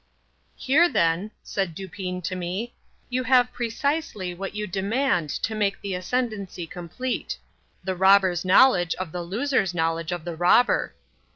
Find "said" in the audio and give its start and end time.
1.43-1.75